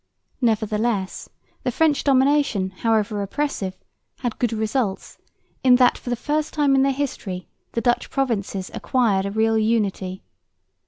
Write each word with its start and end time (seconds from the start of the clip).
Nevertheless 0.41 1.29
the 1.61 1.69
French 1.71 2.03
domination, 2.03 2.71
however 2.71 3.21
oppressive, 3.21 3.77
had 4.21 4.39
good 4.39 4.51
results 4.51 5.19
in 5.63 5.75
that 5.75 5.95
for 5.95 6.09
the 6.09 6.15
first 6.15 6.55
time 6.55 6.73
in 6.73 6.81
their 6.81 6.91
history 6.91 7.47
the 7.73 7.81
Dutch 7.81 8.09
provinces 8.09 8.71
acquired 8.73 9.27
a 9.27 9.31
real 9.31 9.59
unity. 9.59 10.23